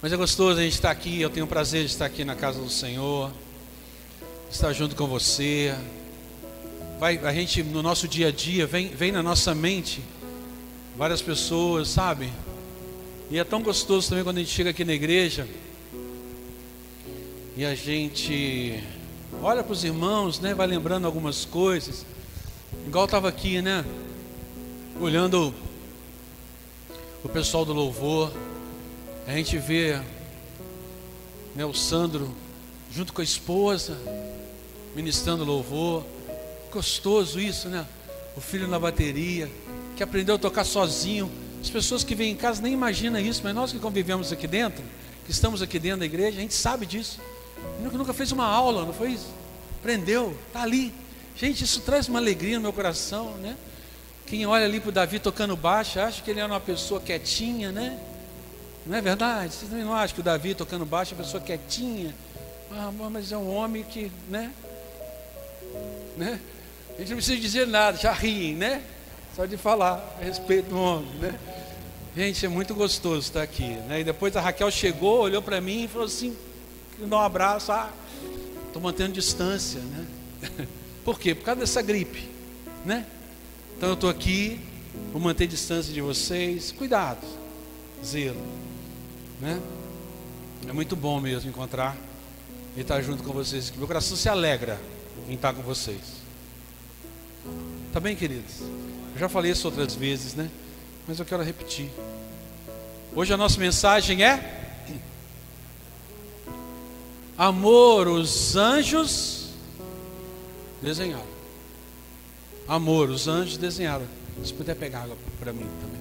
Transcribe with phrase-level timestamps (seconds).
[0.00, 1.20] Mas é gostoso a gente estar aqui.
[1.20, 3.32] Eu tenho o prazer de estar aqui na casa do Senhor,
[4.48, 5.74] estar junto com você.
[7.00, 10.00] Vai, a gente no nosso dia a dia vem, vem na nossa mente
[10.96, 12.30] várias pessoas, sabe?
[13.28, 15.48] E é tão gostoso também quando a gente chega aqui na igreja
[17.56, 18.80] e a gente
[19.42, 20.54] olha para os irmãos, né?
[20.54, 22.06] Vai lembrando algumas coisas.
[22.86, 23.84] Igual estava aqui, né?
[25.00, 25.52] Olhando
[27.24, 28.32] o pessoal do louvor,
[29.28, 30.00] a gente vê
[31.54, 32.34] né, o Sandro
[32.90, 33.98] junto com a esposa,
[34.96, 36.02] ministrando louvor.
[36.72, 37.86] Gostoso isso, né?
[38.34, 39.50] O filho na bateria,
[39.94, 41.30] que aprendeu a tocar sozinho.
[41.60, 44.82] As pessoas que vêm em casa nem imaginam isso, mas nós que convivemos aqui dentro,
[45.26, 47.20] que estamos aqui dentro da igreja, a gente sabe disso.
[47.82, 49.28] Nunca, nunca fez uma aula, não foi isso?
[49.78, 50.90] Aprendeu, está ali.
[51.36, 53.58] Gente, isso traz uma alegria no meu coração, né?
[54.24, 57.70] Quem olha ali para o Davi tocando baixo, acha que ele era uma pessoa quietinha,
[57.70, 57.98] né?
[58.86, 59.54] Não é verdade?
[59.54, 62.14] Vocês não acham que o Davi tocando baixo é uma pessoa quietinha?
[62.70, 64.52] Ah, mas é um homem que, né?
[66.16, 66.40] né?
[66.96, 68.82] A gente não precisa dizer nada, já riem, né?
[69.36, 71.38] Só de falar a respeito do homem, né?
[72.16, 74.00] Gente, é muito gostoso estar aqui, né?
[74.00, 76.36] E depois a Raquel chegou, olhou para mim e falou assim,
[76.98, 77.92] dá um abraço, ah,
[78.66, 80.06] estou mantendo distância, né?
[81.04, 81.34] Por quê?
[81.34, 82.28] Por causa dessa gripe,
[82.84, 83.06] né?
[83.76, 84.60] Então eu estou aqui,
[85.12, 87.24] vou manter distância de vocês, cuidado,
[88.04, 88.42] zelo,
[89.40, 89.60] né?
[90.68, 91.96] É muito bom mesmo encontrar
[92.76, 93.72] e estar junto com vocês.
[93.76, 94.80] Meu coração se alegra
[95.28, 96.00] em estar com vocês.
[97.92, 98.60] Tá bem, queridos?
[99.14, 100.50] Eu já falei isso outras vezes, né?
[101.06, 101.90] Mas eu quero repetir.
[103.14, 104.86] Hoje a nossa mensagem é
[107.38, 109.50] Amor, os anjos
[110.82, 111.38] desenharam.
[112.66, 114.06] Amor, os anjos desenharam.
[114.44, 116.00] Se puder pegar água para mim também,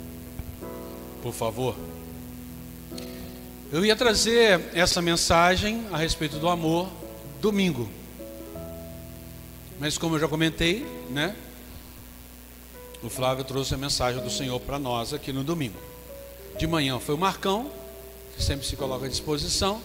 [1.23, 1.75] por favor.
[3.69, 6.89] Eu ia trazer essa mensagem a respeito do amor
[7.41, 7.89] domingo.
[9.77, 11.35] Mas como eu já comentei, né?
[13.03, 15.77] O Flávio trouxe a mensagem do Senhor para nós aqui no domingo.
[16.57, 17.69] De manhã foi o Marcão,
[18.37, 19.81] que sempre se coloca à disposição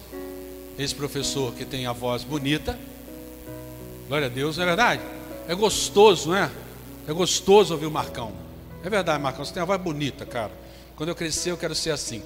[0.79, 2.79] esse professor que tem a voz bonita.
[4.07, 5.01] Glória a Deus, não é verdade?
[5.45, 6.49] É gostoso, não é?
[7.05, 8.31] É gostoso ouvir o Marcão.
[8.81, 10.53] É verdade, Marcão, você tem uma voz bonita, cara.
[10.95, 12.23] Quando eu crescer, eu quero ser assim.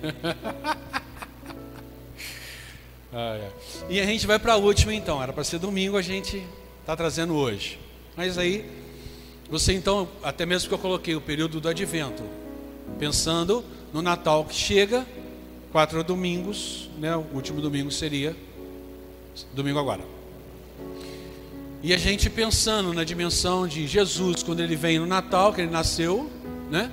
[3.12, 3.50] ah, é.
[3.88, 5.22] E a gente vai para a última então.
[5.22, 6.44] Era para ser domingo, a gente
[6.80, 7.78] está trazendo hoje.
[8.16, 8.64] Mas aí,
[9.50, 12.22] você então, até mesmo que eu coloquei o período do advento,
[12.98, 15.06] pensando no Natal que chega,
[15.72, 17.14] quatro domingos, né?
[17.16, 18.34] O último domingo seria
[19.54, 20.02] domingo agora.
[21.82, 25.70] E a gente pensando na dimensão de Jesus quando ele vem no Natal, que ele
[25.70, 26.30] nasceu,
[26.70, 26.90] né?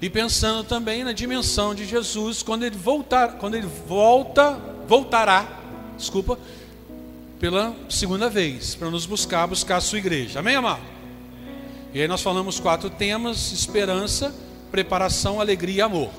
[0.00, 5.60] E pensando também na dimensão de Jesus quando ele voltar, quando ele volta, voltará,
[5.96, 6.38] desculpa,
[7.38, 10.40] pela segunda vez, para nos buscar, buscar a sua igreja.
[10.40, 10.82] Amém, amado?
[11.92, 14.34] E aí nós falamos quatro temas: esperança,
[14.70, 16.10] preparação, alegria e amor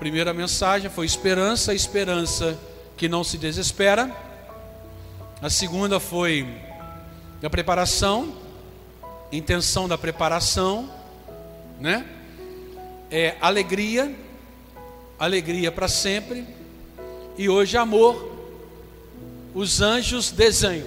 [0.00, 2.58] primeira mensagem foi esperança, esperança
[2.96, 4.10] que não se desespera.
[5.42, 6.48] A segunda foi
[7.42, 8.32] a preparação,
[9.30, 10.90] intenção da preparação,
[11.78, 12.06] né?
[13.10, 14.14] É alegria,
[15.18, 16.46] alegria para sempre.
[17.36, 18.36] E hoje amor,
[19.54, 20.86] os anjos desenham.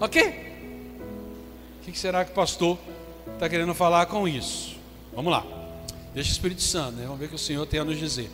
[0.00, 0.46] Ok?
[1.80, 2.78] O que será que o pastor
[3.32, 4.76] está querendo falar com isso?
[5.14, 5.44] Vamos lá.
[6.14, 7.04] Deixa o Espírito Santo, né?
[7.04, 8.30] Vamos ver o que o Senhor tem a nos dizer.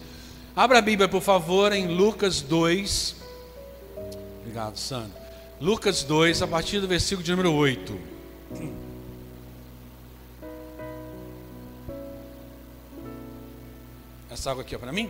[0.57, 3.17] Abra a Bíblia, por favor, em Lucas 2.
[4.41, 5.13] Obrigado, Sandro.
[5.61, 7.99] Lucas 2, a partir do versículo de número 8.
[14.35, 15.09] Essa água aqui é para mim?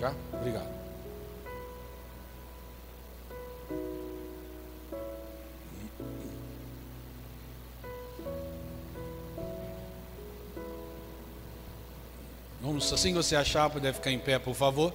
[0.00, 0.12] Já?
[0.32, 0.66] Obrigado.
[12.60, 14.92] Vamos, assim que você achar, puder ficar em pé, por favor.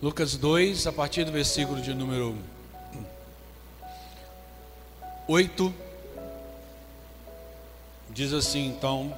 [0.00, 2.38] Lucas 2, a partir do versículo de número
[5.26, 5.87] 8,
[8.18, 9.14] diz assim então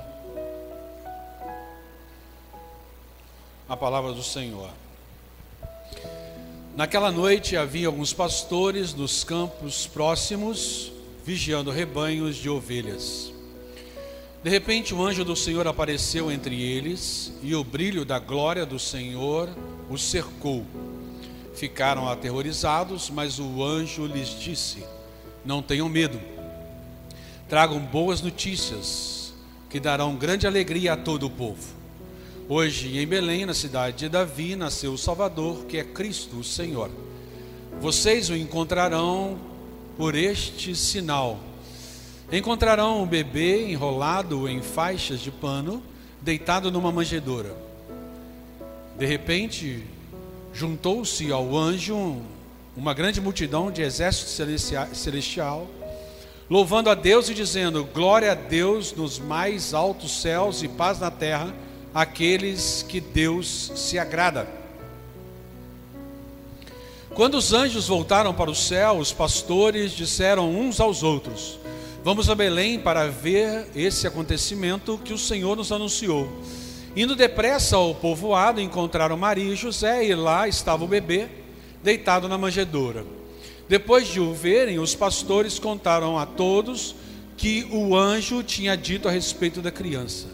[3.66, 4.68] a palavra do Senhor.
[6.76, 10.92] Naquela noite havia alguns pastores nos campos próximos
[11.24, 13.32] vigiando rebanhos de ovelhas.
[14.44, 18.78] De repente, o anjo do Senhor apareceu entre eles e o brilho da glória do
[18.78, 19.48] Senhor
[19.88, 20.66] os cercou.
[21.54, 24.84] Ficaram aterrorizados, mas o anjo lhes disse:
[25.42, 26.20] Não tenham medo,
[27.50, 29.34] tragam boas notícias
[29.68, 31.74] que darão grande alegria a todo o povo.
[32.48, 36.88] Hoje, em Belém, na cidade de Davi, nasceu o Salvador, que é Cristo, o Senhor.
[37.80, 39.36] Vocês o encontrarão
[39.96, 41.40] por este sinal.
[42.30, 45.82] Encontrarão um bebê enrolado em faixas de pano,
[46.22, 47.56] deitado numa manjedoura.
[48.96, 49.82] De repente,
[50.54, 52.22] juntou-se ao anjo
[52.76, 54.30] uma grande multidão de exército
[54.94, 55.68] celestial,
[56.50, 61.10] louvando a Deus e dizendo: Glória a Deus nos mais altos céus e paz na
[61.10, 61.54] terra
[61.94, 64.48] aqueles que Deus se agrada.
[67.14, 71.58] Quando os anjos voltaram para o céu, os pastores disseram uns aos outros:
[72.02, 76.28] Vamos a Belém para ver esse acontecimento que o Senhor nos anunciou.
[76.96, 81.28] Indo depressa ao povoado, encontraram Maria e José, e lá estava o bebê,
[81.84, 83.19] deitado na manjedoura.
[83.70, 86.96] Depois de o verem, os pastores contaram a todos
[87.36, 90.26] que o anjo tinha dito a respeito da criança.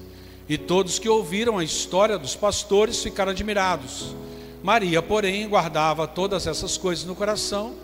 [0.48, 4.14] E todos que ouviram a história dos pastores ficaram admirados.
[4.62, 7.74] Maria, porém, guardava todas essas coisas no coração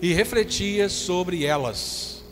[0.00, 2.24] e refletia sobre elas.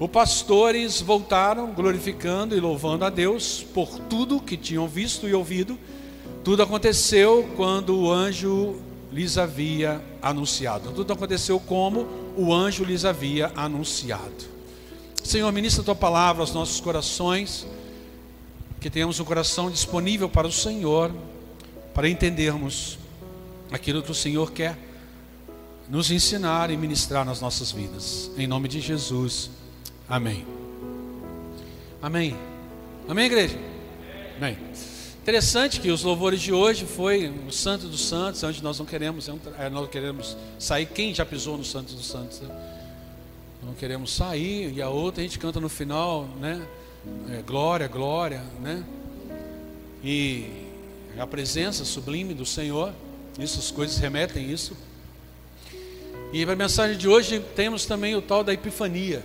[0.00, 5.78] Os pastores voltaram, glorificando e louvando a Deus por tudo que tinham visto e ouvido.
[6.42, 10.92] Tudo aconteceu quando o anjo lhes havia anunciado.
[10.92, 14.50] Tudo aconteceu como o anjo lhes havia anunciado.
[15.22, 17.66] Senhor, ministra a tua palavra aos nossos corações
[18.80, 21.12] que tenhamos um coração disponível para o Senhor,
[21.92, 22.98] para entendermos
[23.70, 24.76] aquilo que o Senhor quer
[25.88, 28.30] nos ensinar e ministrar nas nossas vidas.
[28.38, 29.50] Em nome de Jesus.
[30.08, 30.46] Amém.
[32.00, 32.36] Amém.
[33.06, 33.58] Amém, igreja?
[34.38, 34.56] Amém.
[35.30, 39.28] Interessante que os louvores de hoje foi o Santo dos Santos, onde nós não queremos,
[39.60, 40.86] é, nós queremos sair.
[40.86, 42.40] Quem já pisou no Santo dos Santos?
[42.40, 42.48] Né?
[43.62, 46.60] Não queremos sair, e a outra a gente canta no final, né?
[47.32, 48.82] é, glória, glória, né?
[50.02, 50.46] E
[51.16, 52.92] a presença sublime do Senhor,
[53.38, 54.76] isso, as coisas remetem isso.
[56.32, 59.24] E para a mensagem de hoje temos também o tal da Epifania.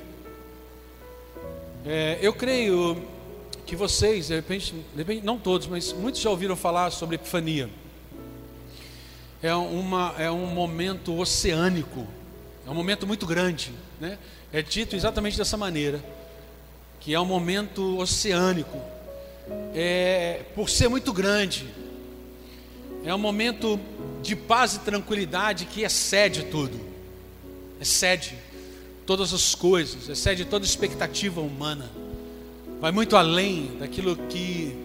[1.84, 2.96] É, eu creio
[3.66, 7.70] que vocês, de repente, de repente, não todos, mas muitos já ouviram falar sobre Epifania.
[9.42, 12.08] É, uma, é um momento oceânico,
[12.66, 14.18] é um momento muito grande, né?
[14.52, 16.04] É dito exatamente dessa maneira
[17.06, 18.82] que é um momento oceânico,
[19.76, 21.68] é, por ser muito grande,
[23.04, 23.80] é um momento
[24.24, 26.80] de paz e tranquilidade que excede tudo,
[27.80, 28.36] excede
[29.06, 31.92] todas as coisas, excede toda expectativa humana,
[32.80, 34.76] vai muito além daquilo que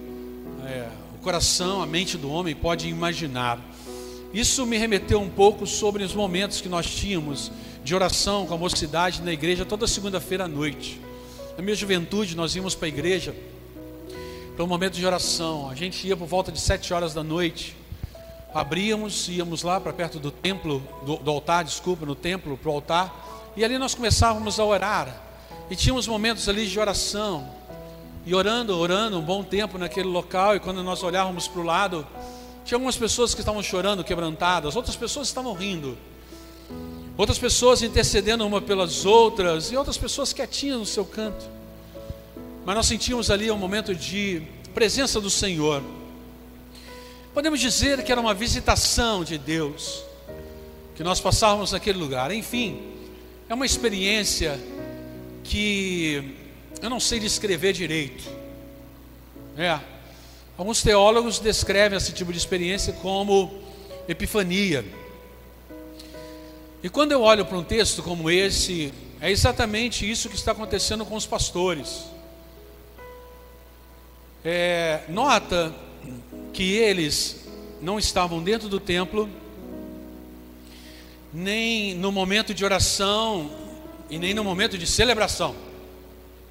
[0.67, 3.59] é, o coração, a mente do homem pode imaginar.
[4.33, 7.51] Isso me remeteu um pouco sobre os momentos que nós tínhamos
[7.83, 11.01] de oração com a mocidade na igreja toda segunda-feira à noite.
[11.57, 13.35] Na minha juventude, nós íamos para a igreja
[14.55, 15.69] para um momento de oração.
[15.69, 17.77] A gente ia por volta de sete horas da noite.
[18.55, 22.75] Abríamos, íamos lá para perto do templo, do, do altar, desculpa, no templo, para o
[22.75, 23.53] altar.
[23.57, 25.23] E ali nós começávamos a orar.
[25.69, 27.60] E tínhamos momentos ali de oração.
[28.27, 30.57] E orando, orando um bom tempo naquele local.
[30.57, 32.07] E quando nós olhávamos para o lado,
[32.65, 35.97] tinha algumas pessoas que estavam chorando, quebrantadas, outras pessoas estavam rindo
[37.21, 41.45] outras pessoas intercedendo uma pelas outras e outras pessoas quietinhas no seu canto.
[42.65, 45.83] Mas nós sentimos ali um momento de presença do Senhor.
[47.35, 50.03] Podemos dizer que era uma visitação de Deus
[50.97, 52.33] que nós passávamos naquele lugar.
[52.33, 52.81] Enfim,
[53.51, 54.59] é uma experiência
[55.45, 56.37] que
[56.83, 58.25] eu não sei descrever direito.
[59.57, 59.79] É.
[60.57, 63.63] Alguns teólogos descrevem esse tipo de experiência como
[64.09, 64.85] epifania.
[66.83, 71.05] E quando eu olho para um texto como esse, é exatamente isso que está acontecendo
[71.05, 72.05] com os pastores.
[74.43, 75.75] É, nota
[76.53, 77.47] que eles
[77.83, 79.29] não estavam dentro do templo,
[81.33, 83.51] nem no momento de oração
[84.09, 85.55] e nem no momento de celebração,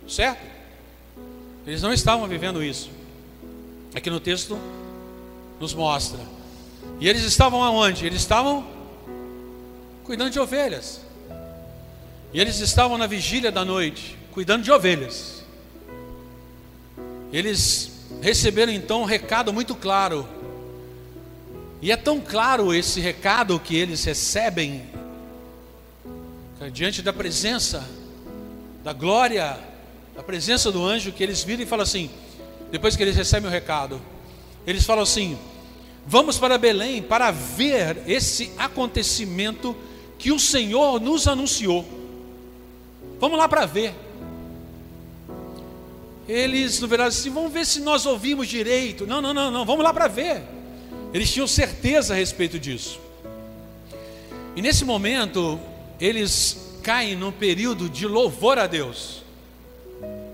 [0.10, 0.42] certo?
[1.66, 2.90] Eles não estavam vivendo isso.
[3.94, 4.58] Aqui no texto
[5.60, 6.20] nos mostra.
[7.00, 8.06] E eles estavam aonde?
[8.06, 8.66] Eles estavam
[10.04, 11.02] cuidando de ovelhas.
[12.34, 15.44] E eles estavam na vigília da noite, cuidando de ovelhas.
[17.32, 20.28] Eles receberam então um recado muito claro.
[21.82, 24.90] E é tão claro esse recado que eles recebem
[26.72, 27.88] diante da presença,
[28.84, 29.58] da glória,
[30.20, 32.10] da presença do anjo, que eles viram e falam assim,
[32.70, 34.02] depois que eles recebem o recado,
[34.68, 35.40] eles falam assim:
[36.06, 39.74] Vamos para Belém para ver esse acontecimento
[40.18, 41.88] que o Senhor nos anunciou.
[43.18, 43.94] Vamos lá para ver.
[46.28, 49.08] eles, no verdade, assim, vamos ver se nós ouvimos direito.
[49.08, 50.42] Não, não, não, não, vamos lá para ver.
[51.14, 53.00] Eles tinham certeza a respeito disso.
[54.54, 55.58] E nesse momento,
[55.98, 59.29] eles caem num período de louvor a Deus.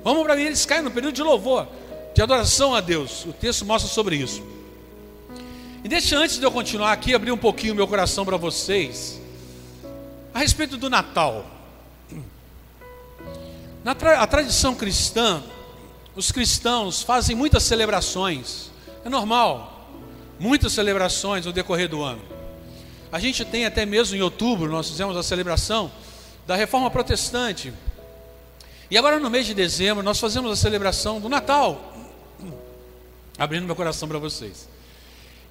[0.05, 1.67] Vamos para mim, eles caem no período de louvor,
[2.13, 3.25] de adoração a Deus.
[3.25, 4.43] O texto mostra sobre isso.
[5.83, 9.19] E deixa antes de eu continuar aqui, abrir um pouquinho meu coração para vocês,
[10.31, 11.43] a respeito do Natal.
[13.83, 15.41] Na tra a tradição cristã,
[16.15, 18.69] os cristãos fazem muitas celebrações,
[19.03, 19.89] é normal,
[20.39, 22.21] muitas celebrações no decorrer do ano.
[23.11, 25.91] A gente tem até mesmo em outubro, nós fizemos a celebração
[26.45, 27.73] da reforma protestante.
[28.89, 31.93] E agora no mês de dezembro, nós fazemos a celebração do Natal.
[33.37, 34.67] Abrindo meu coração para vocês.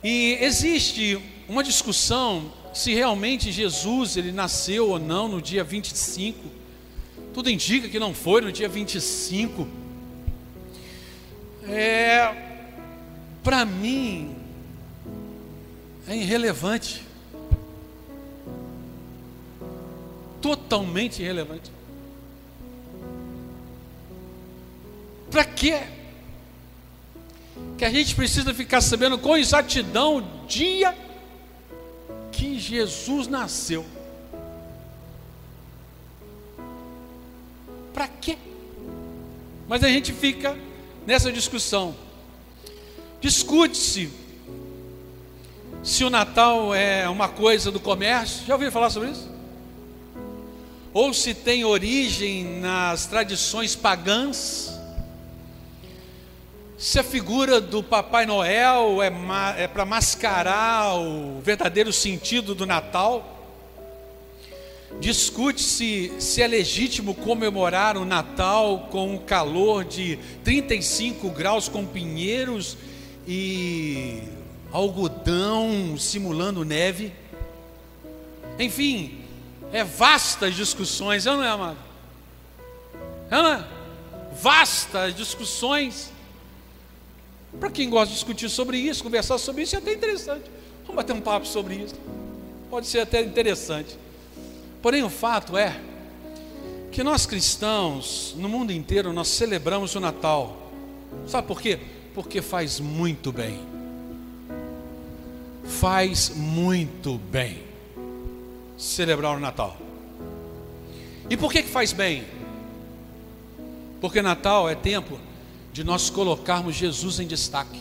[0.02, 6.38] E existe uma discussão se realmente Jesus ele nasceu ou não no dia 25.
[7.32, 9.66] Tudo indica que não foi no dia 25.
[11.66, 12.32] É,
[13.42, 14.36] para mim,
[16.06, 17.02] é irrelevante.
[20.40, 21.70] Totalmente irrelevante.
[25.34, 25.82] Para quê?
[27.76, 30.96] Que a gente precisa ficar sabendo com exatidão o dia
[32.30, 33.84] que Jesus nasceu.
[37.92, 38.38] Para quê?
[39.66, 40.56] Mas a gente fica
[41.04, 41.96] nessa discussão.
[43.20, 44.12] Discute-se
[45.82, 48.46] se o Natal é uma coisa do comércio.
[48.46, 49.28] Já ouviu falar sobre isso?
[50.92, 54.73] Ou se tem origem nas tradições pagãs.
[56.76, 62.66] Se a figura do Papai Noel é, ma é para mascarar o verdadeiro sentido do
[62.66, 63.30] Natal.
[64.98, 72.76] Discute-se se é legítimo comemorar o Natal com um calor de 35 graus com pinheiros
[73.26, 74.22] e
[74.72, 77.12] algodão simulando neve.
[78.58, 79.20] Enfim,
[79.72, 81.78] é vastas discussões, não é, amado?
[83.30, 83.64] É?
[84.40, 86.13] Vastas discussões.
[87.58, 90.44] Para quem gosta de discutir sobre isso, conversar sobre isso, é até interessante.
[90.82, 91.94] Vamos bater um papo sobre isso.
[92.70, 93.96] Pode ser até interessante.
[94.82, 95.80] Porém, o fato é
[96.90, 100.70] que nós cristãos, no mundo inteiro, nós celebramos o Natal.
[101.26, 101.78] Sabe por quê?
[102.14, 103.60] Porque faz muito bem.
[105.64, 107.62] Faz muito bem
[108.76, 109.76] celebrar o Natal.
[111.30, 112.24] E por que, que faz bem?
[114.00, 115.18] Porque Natal é tempo
[115.74, 117.80] de nós colocarmos Jesus em destaque.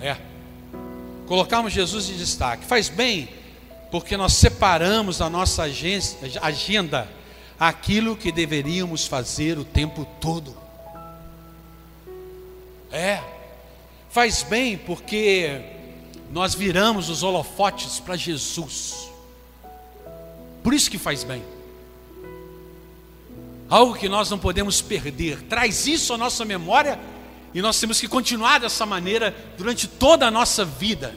[0.00, 0.16] É.
[1.28, 2.64] Colocarmos Jesus em destaque.
[2.64, 3.28] Faz bem
[3.92, 5.62] porque nós separamos da nossa
[6.42, 7.08] agenda
[7.60, 10.56] aquilo que deveríamos fazer o tempo todo.
[12.90, 13.22] É,
[14.10, 15.62] faz bem porque
[16.32, 19.12] nós viramos os holofotes para Jesus.
[20.60, 21.44] Por isso que faz bem.
[23.70, 25.42] Algo que nós não podemos perder.
[25.42, 26.98] Traz isso à nossa memória
[27.54, 31.14] e nós temos que continuar dessa maneira durante toda a nossa vida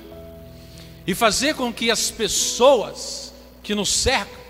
[1.05, 3.33] e fazer com que as pessoas
[3.63, 4.41] que nos cercam,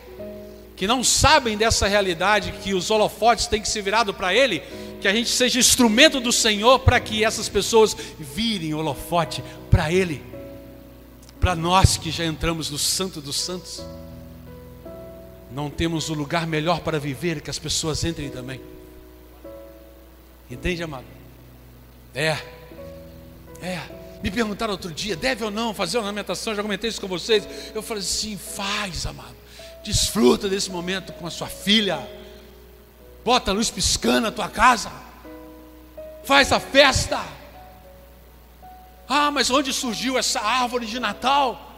[0.76, 4.62] que não sabem dessa realidade, que os holofotes têm que ser virados para Ele,
[5.02, 10.22] que a gente seja instrumento do Senhor para que essas pessoas virem holofote para Ele,
[11.40, 13.82] para nós que já entramos no Santo dos Santos.
[15.54, 18.60] Não temos o um lugar melhor para viver que as pessoas entrem também.
[20.50, 21.06] Entende, amado?
[22.14, 22.38] É,
[23.62, 23.82] é.
[24.24, 26.56] Me perguntaram outro dia, deve ou não fazer uma ornamentação?
[26.56, 27.48] Já comentei isso com vocês.
[27.76, 29.36] Eu falei assim: faz, amado.
[29.84, 32.00] Desfruta desse momento com a sua filha.
[33.24, 34.92] Bota a luz piscando na tua casa.
[36.24, 37.22] Faz a festa.
[39.08, 41.72] Ah, mas onde surgiu essa árvore de Natal?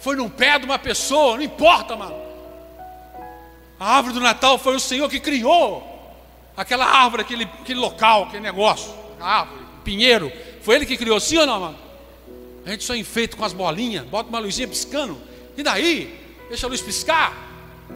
[0.00, 2.27] Foi no pé de uma pessoa, não importa, mano.
[3.78, 5.98] A árvore do Natal foi o Senhor que criou
[6.56, 10.32] aquela árvore, aquele, aquele local, aquele negócio, árvore, pinheiro.
[10.62, 11.78] Foi Ele que criou, sim ou não, mano?
[12.66, 15.16] A gente só enfeita com as bolinhas, bota uma luzinha piscando.
[15.56, 16.18] E daí?
[16.48, 17.32] Deixa a luz piscar.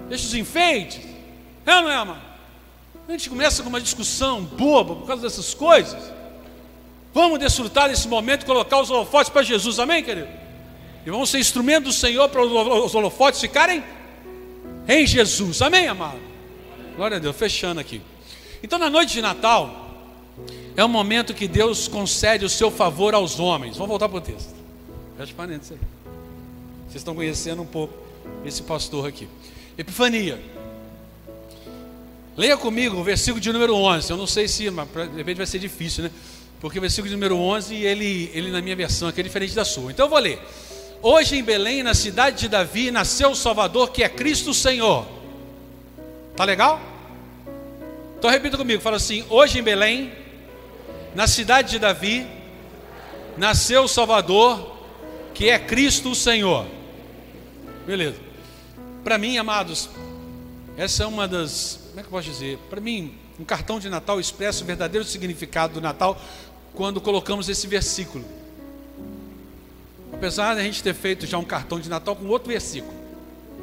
[0.08, 1.00] Deixa os enfeites.
[1.66, 2.22] É ou não é, mano?
[3.08, 6.00] A gente começa com uma discussão boba por causa dessas coisas.
[7.12, 10.28] Vamos desfrutar desse momento e colocar os holofotes para Jesus, amém, querido?
[11.04, 13.84] E vamos ser instrumento do Senhor para os holofotes ficarem
[14.88, 16.18] em Jesus, amém, amado?
[16.96, 18.02] Glória a Deus, fechando aqui.
[18.62, 19.82] Então, na noite de Natal,
[20.76, 23.76] é o momento que Deus concede o seu favor aos homens.
[23.76, 24.54] Vamos voltar para o texto.
[25.16, 25.78] Fecha parênteses aí.
[26.86, 27.94] Vocês estão conhecendo um pouco
[28.44, 29.28] esse pastor aqui.
[29.76, 30.40] Epifania.
[32.36, 34.10] Leia comigo o versículo de número 11.
[34.10, 36.10] Eu não sei se, mas de repente vai ser difícil, né?
[36.60, 39.64] Porque o versículo de número 11, ele, ele na minha versão aqui é diferente da
[39.64, 39.90] sua.
[39.90, 40.40] Então eu vou ler.
[41.04, 45.04] Hoje em Belém, na cidade de Davi, nasceu o Salvador, que é Cristo Senhor.
[46.36, 46.80] Tá legal?
[48.16, 50.12] Então repita comigo, fala assim: Hoje em Belém,
[51.12, 52.24] na cidade de Davi,
[53.36, 54.76] nasceu o Salvador,
[55.34, 56.66] que é Cristo o Senhor.
[57.84, 58.20] Beleza.
[59.02, 59.90] Para mim, amados,
[60.76, 62.58] essa é uma das, como é que eu posso dizer?
[62.70, 66.16] Para mim, um cartão de Natal expressa o verdadeiro significado do Natal
[66.74, 68.24] quando colocamos esse versículo.
[70.22, 72.94] Apesar de a gente ter feito já um cartão de Natal com outro versículo,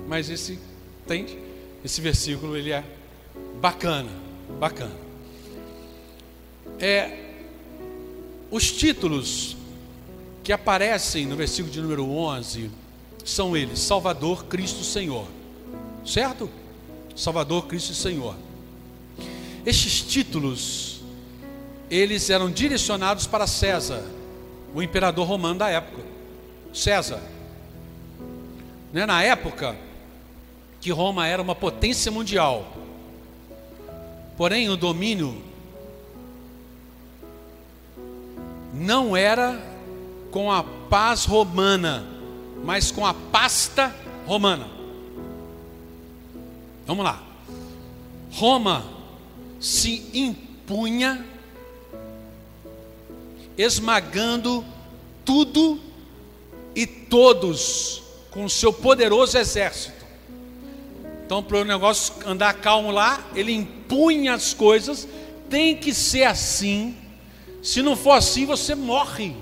[0.09, 0.59] mas esse,
[1.05, 1.39] entende?
[1.85, 2.83] Esse versículo ele é
[3.61, 4.09] bacana,
[4.59, 4.91] bacana.
[6.77, 7.17] É,
[8.51, 9.55] os títulos
[10.43, 12.69] que aparecem no versículo de número 11
[13.23, 15.29] são eles: Salvador, Cristo, Senhor.
[16.05, 16.49] Certo?
[17.15, 18.35] Salvador, Cristo e Senhor.
[19.65, 20.99] Estes títulos,
[21.89, 24.03] eles eram direcionados para César,
[24.75, 26.18] o imperador romano da época.
[26.73, 27.21] César.
[28.91, 29.05] Né?
[29.05, 29.75] Na época
[30.81, 32.65] que Roma era uma potência mundial,
[34.38, 35.41] porém o domínio
[38.73, 39.61] não era
[40.31, 42.05] com a paz romana,
[42.63, 43.93] mas com a pasta
[44.25, 44.67] romana.
[46.85, 47.21] Vamos lá.
[48.31, 48.83] Roma
[49.59, 51.25] se impunha,
[53.57, 54.63] esmagando
[55.25, 55.88] tudo
[56.79, 60.05] e todos com o seu poderoso exército.
[61.25, 65.05] Então, para o negócio andar calmo lá, ele impunha as coisas,
[65.50, 66.95] tem que ser assim.
[67.62, 69.36] Se não for assim, você morre.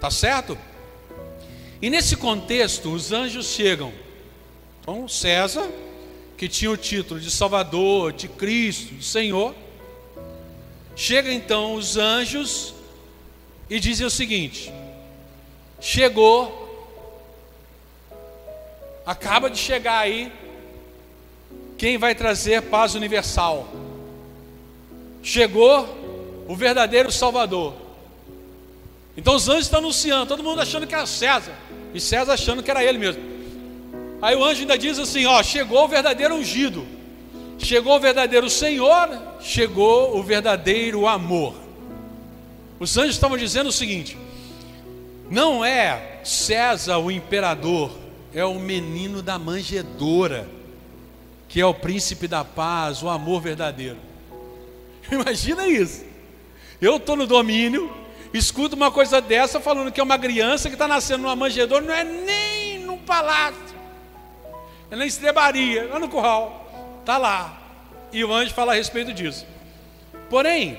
[0.00, 0.58] Tá certo?
[1.80, 3.92] E nesse contexto, os anjos chegam.
[4.80, 5.70] Então, César,
[6.36, 9.54] que tinha o título de Salvador, de Cristo, de Senhor,
[10.96, 12.74] chega então os anjos
[13.70, 14.72] e dizem o seguinte:
[15.84, 16.50] chegou,
[19.04, 20.32] acaba de chegar aí,
[21.76, 23.68] quem vai trazer paz universal?
[25.22, 25.86] Chegou
[26.48, 27.74] o verdadeiro Salvador.
[29.14, 31.52] Então os anjos estão anunciando, todo mundo achando que era César,
[31.92, 33.22] e César achando que era ele mesmo.
[34.22, 36.86] Aí o anjo ainda diz assim: Ó, chegou o verdadeiro ungido,
[37.58, 41.54] chegou o verdadeiro Senhor, chegou o verdadeiro amor.
[42.80, 44.23] Os anjos estavam dizendo o seguinte:
[45.34, 47.90] não é César o imperador,
[48.32, 50.48] é o menino da manjedora,
[51.48, 53.98] que é o príncipe da paz, o amor verdadeiro.
[55.10, 56.04] Imagina isso.
[56.80, 57.92] Eu estou no domínio,
[58.32, 61.94] escuto uma coisa dessa falando que é uma criança que está nascendo numa manjedoura, não
[61.94, 63.74] é nem num palácio,
[64.88, 67.60] é na estrebaria, lá no curral, está lá.
[68.12, 69.44] E o anjo fala a respeito disso.
[70.30, 70.78] Porém,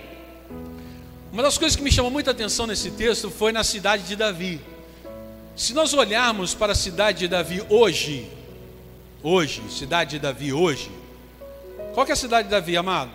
[1.35, 4.61] uma das coisas que me chamou muita atenção nesse texto foi na cidade de Davi.
[5.53, 8.31] Se nós olharmos para a cidade de Davi hoje,
[9.21, 10.89] hoje, cidade de Davi hoje,
[11.93, 13.11] qual é a cidade de Davi, amado?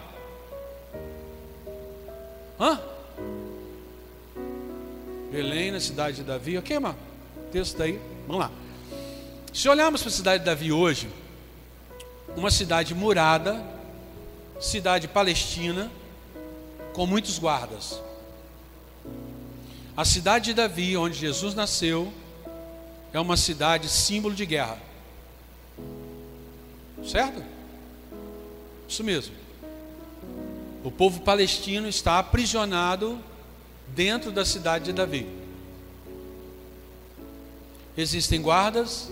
[2.61, 2.79] Hã?
[5.33, 6.59] Belém, na cidade de Davi.
[6.59, 6.99] Ok, mano?
[7.51, 7.99] Texto aí.
[8.27, 8.51] Vamos lá.
[9.51, 11.09] Se olharmos para a cidade de Davi hoje,
[12.37, 13.65] uma cidade murada,
[14.61, 15.91] cidade palestina,
[16.93, 18.10] com muitos guardas.
[20.01, 22.11] A cidade de Davi, onde Jesus nasceu,
[23.13, 24.79] é uma cidade símbolo de guerra.
[27.07, 27.45] Certo?
[28.89, 29.35] Isso mesmo.
[30.83, 33.19] O povo palestino está aprisionado
[33.89, 35.27] dentro da cidade de Davi.
[37.95, 39.11] Existem guardas,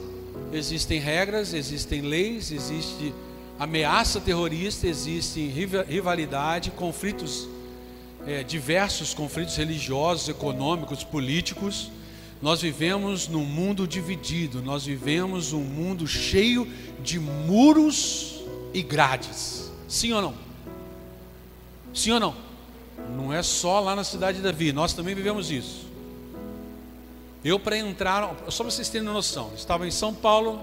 [0.55, 3.12] existem regras, existem leis, existe
[3.59, 5.48] ameaça terrorista, existe
[5.87, 7.46] rivalidade, conflitos,
[8.26, 11.90] é, diversos conflitos religiosos, econômicos, políticos.
[12.40, 16.70] Nós vivemos num mundo dividido, nós vivemos um mundo cheio
[17.02, 19.72] de muros e grades.
[19.88, 20.35] Sim ou não?
[21.92, 22.35] Sim ou não?
[23.16, 25.87] Não é só lá na cidade de Davi, nós também vivemos isso.
[27.44, 30.61] Eu, para entrar, só para vocês terem noção, estava em São Paulo,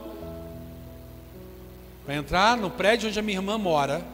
[2.06, 4.06] para entrar no prédio onde a minha irmã mora,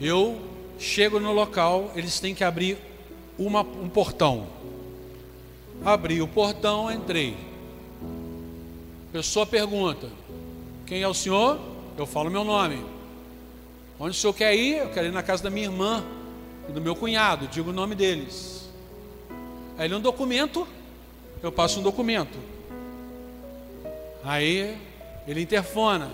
[0.00, 0.49] eu
[0.80, 2.78] chego no local, eles têm que abrir
[3.38, 4.46] uma, um portão.
[5.84, 7.36] Abri o portão, entrei.
[9.12, 10.08] Pessoa pergunta:
[10.86, 11.60] Quem é o senhor?
[11.96, 12.82] Eu falo meu nome.
[13.98, 14.78] Onde o senhor quer ir?
[14.78, 16.02] Eu quero ir na casa da minha irmã
[16.68, 18.68] e do meu cunhado, digo o nome deles.
[19.76, 20.66] Aí ele um documento,
[21.42, 22.38] eu passo um documento.
[24.24, 24.78] Aí
[25.26, 26.10] ele interfona.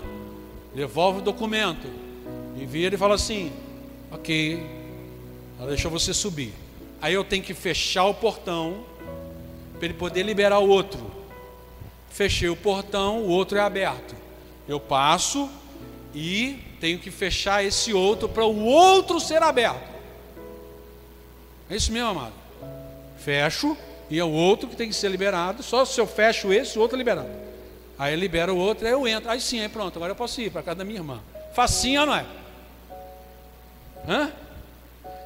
[0.75, 1.87] devolve o documento
[2.59, 3.51] e vira e fala assim:
[4.11, 4.65] Ok,
[5.59, 6.53] ela deixou você subir.
[7.01, 8.85] Aí eu tenho que fechar o portão
[9.73, 10.99] para ele poder liberar o outro.
[12.09, 14.15] Fechei o portão, o outro é aberto.
[14.67, 15.49] Eu passo
[16.15, 19.87] e tenho que fechar esse outro para o outro ser aberto.
[21.69, 22.33] É isso mesmo, amado.
[23.19, 23.77] Fecho
[24.09, 25.61] e é o outro que tem que ser liberado.
[25.61, 27.29] Só se eu fecho esse, o outro é liberado.
[27.99, 29.29] Aí libera o outro, aí eu entro.
[29.29, 31.19] Aí sim, aí pronto, agora eu posso ir para casa da minha irmã.
[31.53, 32.25] Facinho ou não é?
[34.07, 34.31] Hã?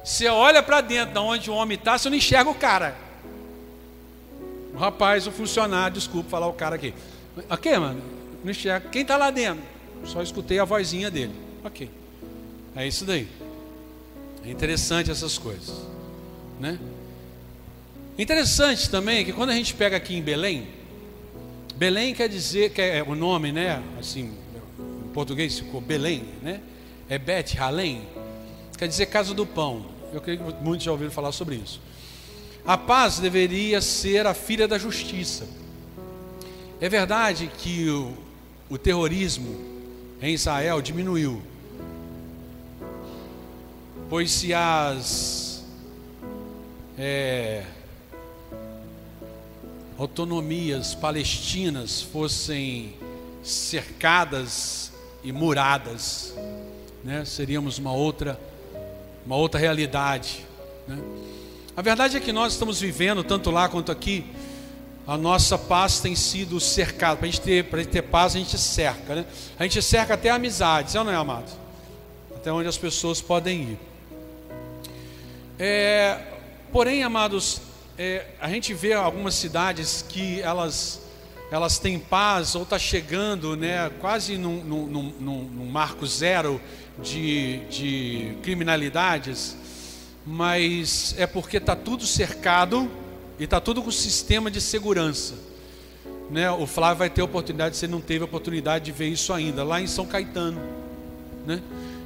[0.04, 2.96] Você olha para dentro de onde o homem está, você não enxerga o cara.
[4.74, 6.92] O rapaz, o funcionário, desculpa falar o cara aqui.
[7.48, 8.02] Ok, mano?
[8.42, 8.88] Não enxerga.
[8.88, 9.62] Quem está lá dentro?
[10.04, 11.34] Só escutei a vozinha dele.
[11.64, 11.88] Ok.
[12.74, 13.28] É isso daí.
[14.44, 15.72] É interessante essas coisas.
[16.58, 16.78] Né?
[18.18, 20.66] Interessante também que quando a gente pega aqui em Belém,
[21.76, 23.82] Belém quer dizer, que é o nome, né?
[23.98, 24.32] Assim,
[24.78, 26.60] em português ficou Belém, né?
[27.08, 28.02] É Bet Halém,
[28.76, 29.86] quer dizer casa do pão.
[30.12, 31.80] Eu creio que muitos já ouviram falar sobre isso.
[32.64, 35.46] A paz deveria ser a filha da justiça.
[36.80, 38.12] É verdade que o,
[38.68, 39.56] o terrorismo
[40.20, 41.42] em Israel diminuiu,
[44.08, 45.64] pois se as
[46.96, 47.64] é,
[49.98, 52.94] autonomias palestinas fossem
[53.42, 54.92] cercadas
[55.24, 56.34] e muradas,
[57.02, 58.38] né, seríamos uma outra
[59.24, 60.44] uma outra realidade.
[60.86, 60.98] Né?
[61.76, 64.26] A verdade é que nós estamos vivendo, tanto lá quanto aqui,
[65.06, 67.16] a nossa paz tem sido cercada.
[67.16, 69.14] Para a gente ter, para ter paz, a gente cerca.
[69.14, 69.24] Né?
[69.58, 71.50] A gente cerca até amizades, é não é, amado?
[72.34, 73.78] Até onde as pessoas podem ir.
[75.58, 76.18] É,
[76.72, 77.60] porém, amados,
[77.98, 81.01] é, a gente vê algumas cidades que elas
[81.52, 86.58] elas têm paz ou está chegando, né, quase num, num, num, num marco zero
[87.02, 89.54] de, de criminalidades,
[90.24, 92.90] mas é porque está tudo cercado
[93.38, 95.34] e está tudo com sistema de segurança.
[96.30, 96.50] Né?
[96.50, 99.86] O Flávio vai ter oportunidade, você não teve oportunidade de ver isso ainda, lá em
[99.86, 100.58] São Caetano.
[101.46, 101.60] Né?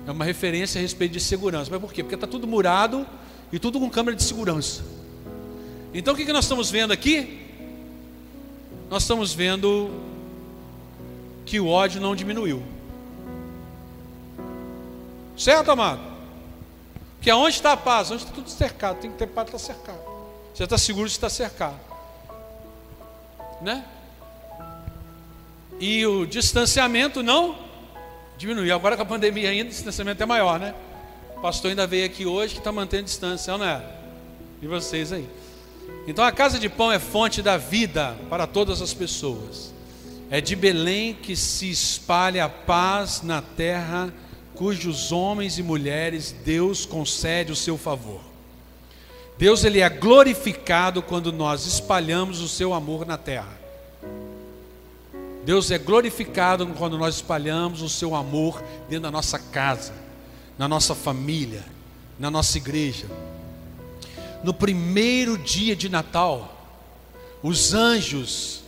[0.08, 1.70] É uma referência a respeito de segurança.
[1.70, 2.02] Mas por quê?
[2.02, 3.06] Porque está tudo murado
[3.52, 4.82] e tudo com câmera de segurança.
[5.94, 7.45] Então o que, que nós estamos vendo aqui?
[8.88, 9.90] Nós estamos vendo
[11.44, 12.62] que o ódio não diminuiu.
[15.36, 16.00] Certo, amado?
[17.20, 18.10] Que aonde está a paz?
[18.10, 19.00] Onde está tudo cercado?
[19.00, 19.98] Tem que ter paz estar cercado.
[20.54, 21.78] Você está seguro de estar cercado.
[23.60, 23.84] Né?
[25.80, 27.58] E o distanciamento não
[28.38, 28.74] diminuiu.
[28.74, 30.74] Agora com a pandemia ainda, o distanciamento é maior, né?
[31.36, 33.84] O pastor ainda veio aqui hoje que está mantendo distância, não é?
[34.62, 35.28] E vocês aí.
[36.06, 39.74] Então a casa de pão é fonte da vida para todas as pessoas.
[40.30, 44.12] É de Belém que se espalha a paz na terra
[44.54, 48.20] cujos homens e mulheres Deus concede o seu favor.
[49.38, 53.66] Deus ele é glorificado quando nós espalhamos o seu amor na terra.
[55.44, 59.92] Deus é glorificado quando nós espalhamos o seu amor dentro da nossa casa,
[60.58, 61.62] na nossa família,
[62.18, 63.06] na nossa igreja.
[64.42, 66.56] No primeiro dia de Natal,
[67.42, 68.62] os anjos,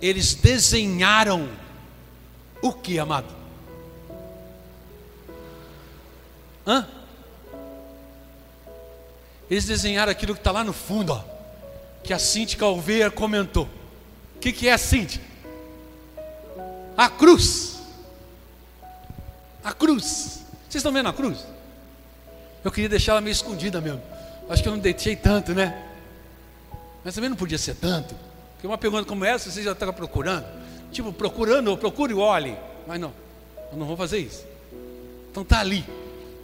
[0.00, 1.48] eles desenharam
[2.62, 3.34] o que, amado?
[6.66, 6.86] Hã?
[9.50, 11.22] Eles desenharam aquilo que está lá no fundo, ó,
[12.02, 13.68] que a Cintia Calveira comentou.
[14.36, 15.22] O que, que é a Cintia?
[16.96, 17.78] A cruz.
[19.62, 20.42] A cruz.
[20.68, 21.44] Vocês estão vendo a cruz?
[22.64, 24.02] Eu queria deixar ela meio escondida mesmo.
[24.48, 25.82] Acho que eu não deixei tanto, né?
[27.04, 28.14] Mas também não podia ser tanto.
[28.54, 30.46] Porque uma pergunta como essa, você já estava procurando.
[30.90, 32.56] Tipo, procurando, procure e olhe.
[32.86, 33.12] Mas não,
[33.72, 34.44] eu não vou fazer isso.
[35.30, 35.84] Então está ali.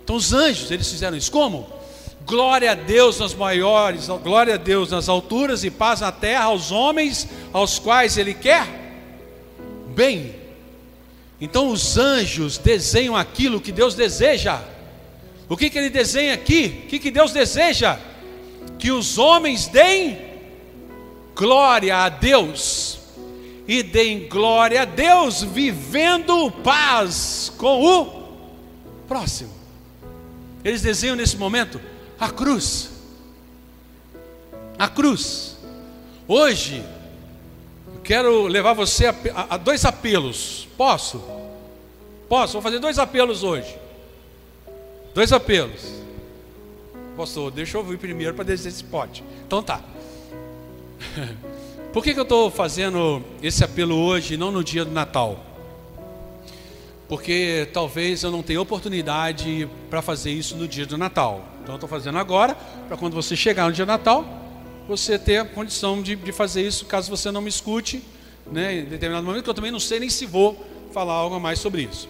[0.03, 1.69] Então os anjos, eles fizeram isso como?
[2.27, 6.71] Glória a Deus nas maiores, glória a Deus nas alturas e paz na terra aos
[6.71, 8.67] homens aos quais ele quer
[9.95, 10.35] bem.
[11.41, 14.61] Então os anjos desenham aquilo que Deus deseja.
[15.51, 16.85] O que, que ele desenha aqui?
[16.85, 17.99] O que, que Deus deseja?
[18.79, 20.17] Que os homens deem
[21.35, 23.01] glória a Deus
[23.67, 28.29] e deem glória a Deus, vivendo paz com o
[29.09, 29.51] próximo.
[30.65, 31.81] Eles desenham nesse momento
[32.19, 32.91] a cruz.
[34.79, 35.57] A cruz.
[36.29, 36.85] Hoje,
[37.93, 40.69] eu quero levar você a, a, a dois apelos.
[40.77, 41.21] Posso?
[42.29, 42.53] Posso?
[42.53, 43.90] Vou fazer dois apelos hoje.
[45.15, 46.01] Dois apelos.
[47.17, 49.25] Pastor, deixa eu ouvir primeiro para dizer se pode.
[49.47, 49.81] Então tá.
[51.93, 55.51] Por que, que eu estou fazendo esse apelo hoje e não no dia do Natal?
[57.11, 61.45] porque talvez eu não tenha oportunidade para fazer isso no dia do Natal.
[61.61, 62.55] Então eu estou fazendo agora,
[62.87, 64.25] para quando você chegar no dia do Natal,
[64.87, 68.01] você ter a condição de, de fazer isso, caso você não me escute,
[68.53, 71.59] né, em determinado momento, que eu também não sei nem se vou falar algo mais
[71.59, 72.09] sobre isso.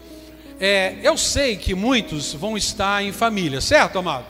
[0.60, 4.26] É, eu sei que muitos vão estar em família, certo, amado?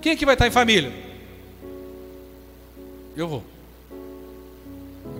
[0.00, 0.92] Quem é que vai estar em família?
[3.16, 3.42] Eu vou.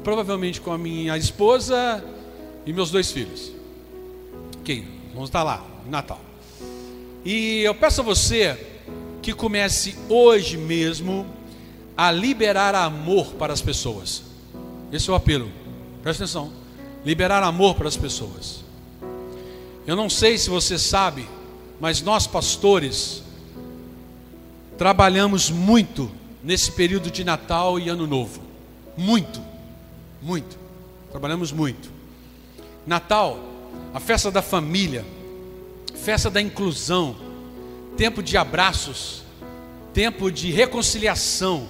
[0.04, 2.04] Provavelmente com a minha esposa
[2.64, 3.50] e meus dois filhos.
[4.60, 6.20] Ok, vamos estar lá, Natal.
[7.24, 8.56] E eu peço a você
[9.20, 11.26] que comece hoje mesmo
[11.96, 14.22] a liberar amor para as pessoas.
[14.92, 15.50] Esse é o apelo.
[16.04, 16.52] Presta atenção.
[17.04, 18.65] Liberar amor para as pessoas.
[19.86, 21.28] Eu não sei se você sabe,
[21.80, 23.22] mas nós pastores
[24.76, 26.10] trabalhamos muito
[26.42, 28.42] nesse período de Natal e Ano Novo.
[28.96, 29.40] Muito,
[30.20, 30.58] muito.
[31.10, 31.88] Trabalhamos muito.
[32.84, 33.38] Natal,
[33.94, 35.04] a festa da família,
[35.94, 37.14] festa da inclusão,
[37.96, 39.22] tempo de abraços,
[39.94, 41.68] tempo de reconciliação,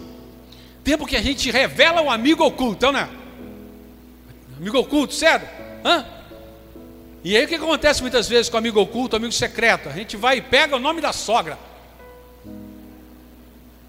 [0.83, 3.11] tempo que a gente revela o amigo oculto, então, né?
[4.57, 5.47] Amigo oculto, certo?
[5.85, 6.16] Hã?
[7.27, 9.89] E aí o que acontece muitas vezes com amigo oculto, amigo secreto?
[9.89, 11.59] A gente vai e pega o nome da sogra.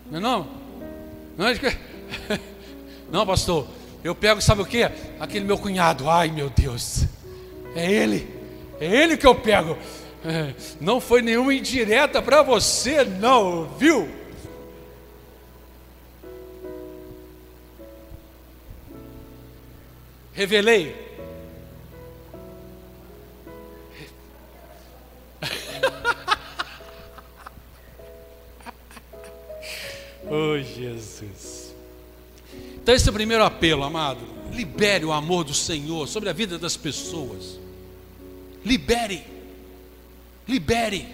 [0.10, 0.48] Não é não?
[1.38, 1.46] Não,
[3.12, 3.68] não, pastor,
[4.04, 4.82] eu pego, sabe o que?
[5.20, 7.04] Aquele meu cunhado, ai meu Deus,
[7.76, 8.28] é ele,
[8.80, 9.78] é ele que eu pego.
[10.26, 14.10] É, não foi nenhuma indireta para você, não, viu?
[20.34, 21.07] Revelei.
[30.38, 31.74] Oh, Jesus.
[32.76, 34.20] Então, esse é o primeiro apelo, amado.
[34.54, 37.60] Libere o amor do Senhor sobre a vida das pessoas.
[38.64, 39.26] Libere.
[40.48, 41.08] Libere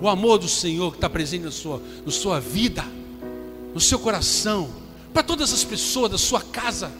[0.00, 2.82] o amor do Senhor que está presente na sua, na sua vida,
[3.74, 4.70] no seu coração,
[5.12, 6.90] para todas as pessoas da sua casa,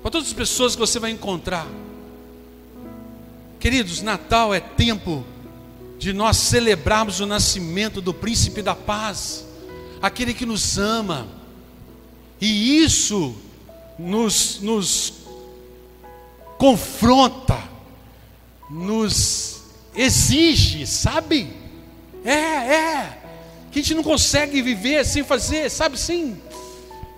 [0.00, 1.66] para todas as pessoas que você vai encontrar.
[3.58, 5.24] Queridos, Natal é tempo
[5.98, 9.49] de nós celebrarmos o nascimento do príncipe da paz
[10.00, 11.26] aquele que nos ama.
[12.40, 13.34] E isso
[13.98, 15.12] nos, nos
[16.56, 17.58] confronta,
[18.70, 19.62] nos
[19.94, 21.52] exige, sabe?
[22.24, 23.18] É, é.
[23.70, 26.40] Que a gente não consegue viver sem fazer, sabe sim?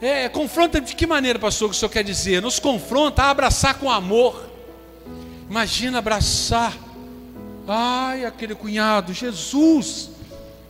[0.00, 2.42] É, confronta de que maneira, pastor, que o senhor quer dizer?
[2.42, 4.50] Nos confronta a abraçar com amor.
[5.48, 6.76] Imagina abraçar.
[7.68, 10.10] Ai, aquele cunhado, Jesus.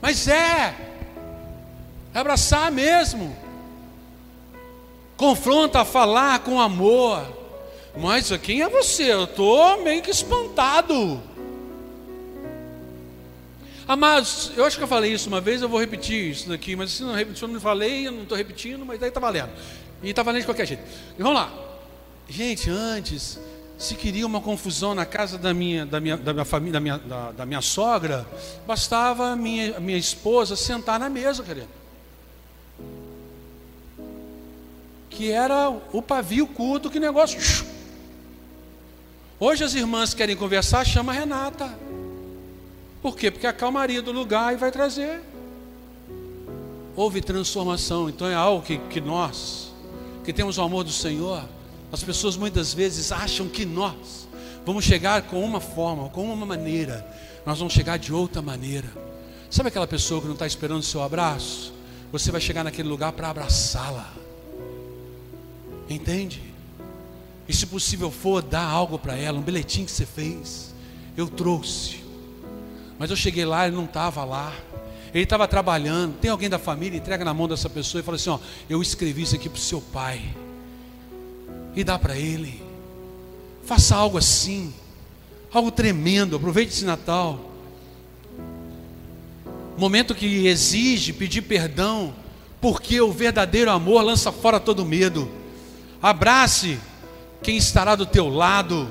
[0.03, 0.92] Mas é,
[2.15, 3.37] é abraçar mesmo.
[5.17, 7.27] Confronta falar com amor.
[7.97, 9.13] Mas quem é você?
[9.13, 11.23] Eu estou meio que espantado.
[13.87, 16.93] Amados, eu acho que eu falei isso uma vez, eu vou repetir isso daqui, mas
[16.93, 19.51] se, não, se eu não falei, eu não estou repetindo, mas daí está valendo.
[20.03, 20.83] E está valendo de qualquer jeito.
[21.19, 21.53] E vamos lá.
[22.29, 23.39] Gente, antes,
[23.77, 26.99] se queria uma confusão na casa da minha, da minha, da minha família, da minha,
[26.99, 28.27] da, da minha sogra,
[28.67, 31.82] bastava minha, minha esposa sentar na mesa, querido.
[35.23, 37.39] Que era o pavio culto, que negócio.
[39.39, 41.79] Hoje as irmãs querem conversar, chama a Renata.
[43.01, 43.31] Por quê?
[43.31, 45.23] Porque a calmaria do lugar e vai trazer.
[46.97, 49.73] Houve transformação, então é algo que, que nós,
[50.25, 51.45] que temos o amor do Senhor,
[51.93, 54.27] as pessoas muitas vezes acham que nós
[54.67, 57.07] vamos chegar com uma forma, com uma maneira,
[57.47, 58.89] nós vamos chegar de outra maneira.
[59.49, 61.73] Sabe aquela pessoa que não está esperando o seu abraço?
[62.11, 64.32] Você vai chegar naquele lugar para abraçá-la.
[65.89, 66.43] Entende?
[67.49, 70.75] E se possível for, dar algo para ela, um bilhetinho que você fez.
[71.17, 72.03] Eu trouxe.
[72.99, 74.55] Mas eu cheguei lá, ele não estava lá.
[75.13, 76.15] Ele estava trabalhando.
[76.19, 79.23] Tem alguém da família, entrega na mão dessa pessoa e fala assim: Ó, eu escrevi
[79.23, 80.23] isso aqui para o seu pai.
[81.75, 82.63] E dá para ele.
[83.65, 84.73] Faça algo assim.
[85.53, 86.37] Algo tremendo.
[86.37, 87.51] Aproveite esse Natal.
[89.77, 92.15] Momento que exige pedir perdão.
[92.61, 95.42] Porque o verdadeiro amor lança fora todo medo.
[96.03, 96.81] Abrace
[97.45, 98.91] quem estará do teu lado.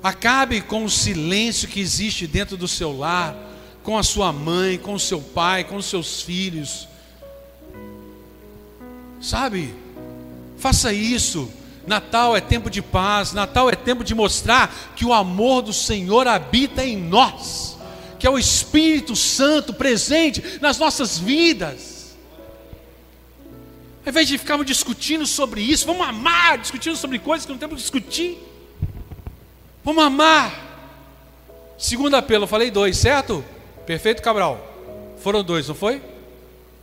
[0.00, 3.34] Acabe com o silêncio que existe dentro do seu lar,
[3.82, 6.86] com a sua mãe, com o seu pai, com os seus filhos.
[9.20, 9.74] Sabe?
[10.56, 11.50] Faça isso.
[11.84, 16.28] Natal é tempo de paz, Natal é tempo de mostrar que o amor do Senhor
[16.28, 17.76] habita em nós,
[18.20, 21.91] que é o Espírito Santo presente nas nossas vidas.
[24.04, 27.76] Ao invés de ficarmos discutindo sobre isso, vamos amar, discutindo sobre coisas que não temos
[27.76, 28.38] que discutir.
[29.84, 30.70] Vamos amar.
[31.78, 33.44] Segundo apelo, eu falei dois, certo?
[33.86, 34.68] Perfeito, Cabral?
[35.18, 36.00] Foram dois, não foi?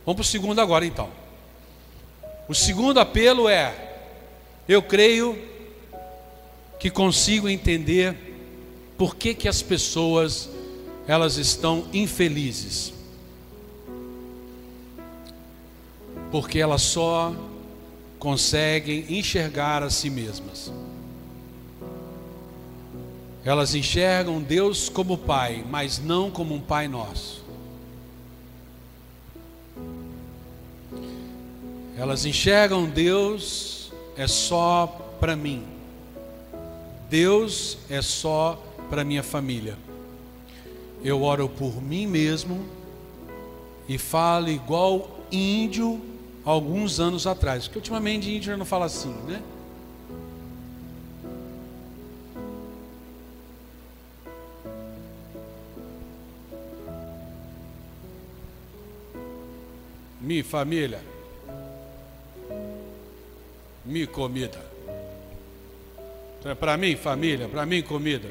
[0.04, 1.10] Vamos para o segundo agora então.
[2.48, 3.74] O segundo apelo é:
[4.66, 5.38] eu creio
[6.78, 8.16] que consigo entender
[8.96, 10.48] por que, que as pessoas
[11.06, 12.94] elas estão infelizes.
[16.30, 17.34] Porque elas só
[18.18, 20.72] conseguem enxergar a si mesmas.
[23.44, 27.42] Elas enxergam Deus como Pai, mas não como um Pai nosso.
[31.96, 34.86] Elas enxergam Deus é só
[35.18, 35.64] para mim.
[37.08, 39.76] Deus é só para minha família.
[41.02, 42.64] Eu oro por mim mesmo
[43.88, 46.00] e falo igual índio
[46.44, 49.42] alguns anos atrás, porque ultimamente índio não fala assim, né?
[60.20, 61.00] Mi família.
[63.84, 64.70] Mi comida.
[66.38, 68.28] Então, é para mim, família, para mim, comida.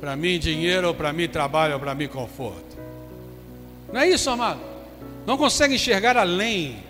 [0.00, 2.78] Para mim, dinheiro, ou para mim, trabalho, ou para mim, conforto.
[3.92, 4.60] Não é isso, amado?
[5.26, 6.82] Não consegue enxergar além.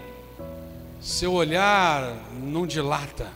[1.05, 3.31] Seu olhar não dilata.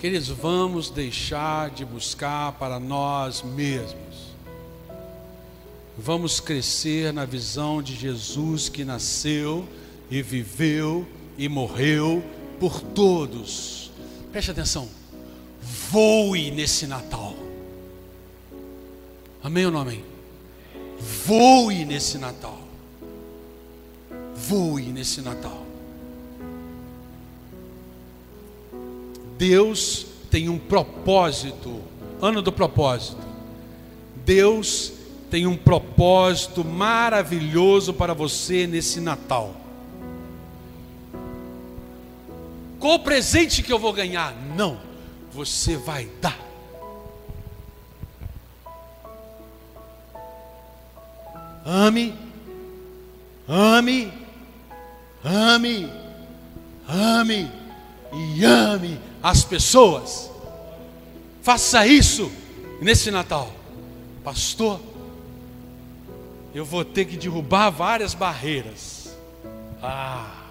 [0.00, 4.26] Queridos, vamos deixar de buscar para nós mesmos
[5.96, 9.66] vamos crescer na visão de Jesus que nasceu
[10.10, 11.06] e viveu
[11.38, 12.22] e morreu
[12.60, 13.90] por todos.
[14.30, 14.88] Preste atenção,
[15.90, 17.34] voe nesse Natal.
[19.42, 20.04] Amém ou não amém?
[21.24, 22.60] Voe nesse Natal.
[24.48, 25.66] Voe nesse Natal.
[29.36, 31.82] Deus tem um propósito,
[32.20, 33.26] ano do propósito.
[34.24, 34.92] Deus
[35.30, 39.54] tem um propósito maravilhoso para você nesse Natal.
[42.78, 44.34] Qual o presente que eu vou ganhar?
[44.56, 44.78] Não,
[45.32, 46.38] você vai dar.
[51.64, 52.14] Ame,
[53.48, 54.25] ame,
[55.24, 55.90] ame,
[56.88, 57.50] ame
[58.12, 60.30] e ame as pessoas.
[61.42, 62.30] Faça isso
[62.80, 63.52] nesse Natal,
[64.24, 64.80] pastor
[66.56, 69.14] eu vou ter que derrubar várias barreiras.
[69.82, 70.46] Ah,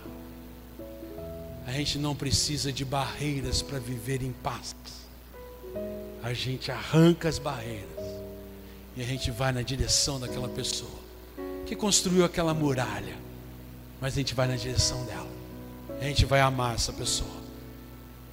[1.65, 4.75] a gente não precisa de barreiras para viver em paz.
[6.21, 7.89] A gente arranca as barreiras
[8.95, 10.99] e a gente vai na direção daquela pessoa
[11.65, 13.15] que construiu aquela muralha,
[14.05, 15.27] mas a gente vai na direção dela.
[15.99, 17.37] A gente vai amar essa pessoa.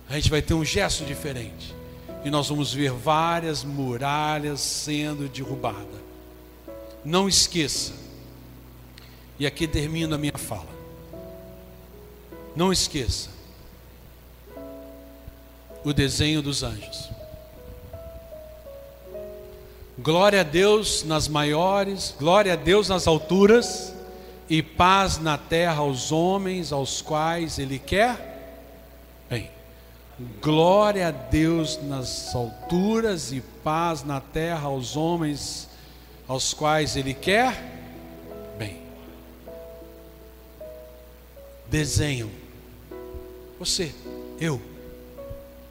[0.07, 1.75] A gente vai ter um gesto diferente.
[2.23, 5.99] E nós vamos ver várias muralhas sendo derrubadas.
[7.03, 7.95] Não esqueça,
[9.39, 10.69] e aqui termino a minha fala.
[12.55, 13.31] Não esqueça
[15.83, 17.09] o desenho dos anjos.
[19.99, 23.92] Glória a Deus nas maiores, glória a Deus nas alturas,
[24.53, 28.61] e paz na terra aos homens aos quais Ele quer
[29.27, 29.51] bem.
[30.43, 35.71] Glória a Deus nas alturas e paz na terra aos homens
[36.29, 37.55] aos quais Ele quer
[38.59, 38.77] bem.
[41.71, 42.29] Desenham.
[43.59, 43.95] Você,
[44.39, 44.61] eu.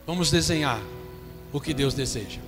[0.07, 0.81] Vamos desenhar
[1.53, 2.39] o que Deus deseja.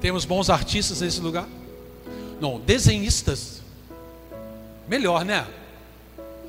[0.00, 1.46] Temos bons artistas nesse lugar?
[2.42, 3.62] Não, desenhistas.
[4.88, 5.46] Melhor, né?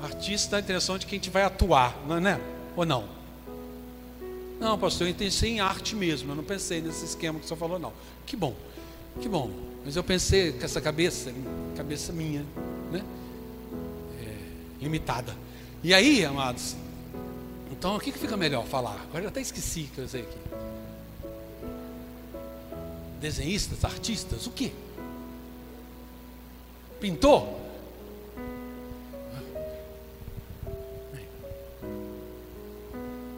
[0.02, 2.20] Artista é a intenção de quem gente vai atuar, não é?
[2.20, 2.40] Né?
[2.74, 3.04] Ou não?
[4.58, 6.32] Não, pastor, eu pensei em arte mesmo.
[6.32, 7.92] Eu não pensei nesse esquema que você falou, não.
[8.26, 8.56] Que bom.
[9.20, 9.48] Que bom.
[9.84, 11.32] Mas eu pensei com essa cabeça,
[11.76, 12.44] cabeça minha,
[12.90, 13.04] né?
[14.20, 15.32] É, limitada.
[15.80, 16.74] E aí, amados,
[17.70, 19.00] então o que, que fica melhor falar?
[19.10, 20.38] Agora eu até esqueci que eu sei aqui.
[23.20, 24.72] Desenhistas, artistas, o que?
[27.04, 27.46] Pintor?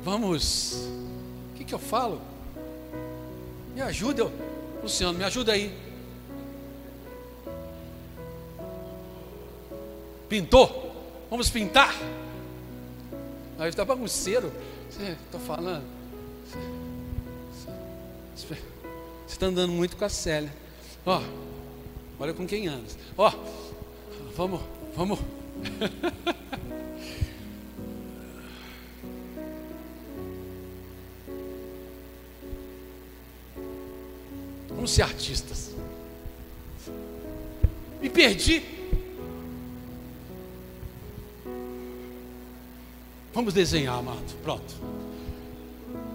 [0.04, 0.86] Vamos.
[1.50, 2.22] O que, que eu falo?
[3.74, 4.30] Me ajuda.
[4.80, 5.76] Luciano, me ajuda aí.
[10.28, 10.94] Pintou?
[11.28, 11.92] Vamos pintar?
[13.58, 14.52] Aí está bagunceiro.
[15.24, 15.82] Estou falando.
[18.36, 18.54] Você
[19.26, 20.54] está andando muito com a Célia.
[21.04, 21.20] Ó,
[22.18, 22.96] Olha com quem andas.
[23.16, 23.32] Ó, oh,
[24.34, 24.60] vamos,
[24.96, 25.18] vamos.
[34.68, 35.74] vamos ser artistas.
[38.00, 38.62] Me perdi.
[43.34, 44.34] Vamos desenhar, amado.
[44.42, 44.74] Pronto.